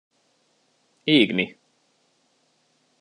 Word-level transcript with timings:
Égni! 1.17 1.47